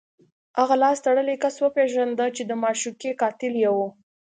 [0.59, 3.79] هغه لاس تړلی کس وپېژنده چې د معشوقې قاتل یې و